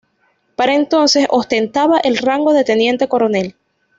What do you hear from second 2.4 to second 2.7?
de